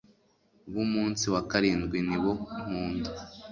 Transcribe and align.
bumunsi 0.73 1.23
wakarindwi 1.33 1.97
nibo 2.07 2.31
nkunda 2.61 3.11